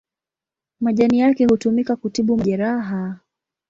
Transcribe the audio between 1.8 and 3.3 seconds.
kutibu majeraha.